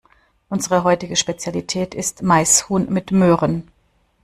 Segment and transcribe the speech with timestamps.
[0.49, 3.67] Unsere heutige Spezialität ist Maishuhn mit Möhren.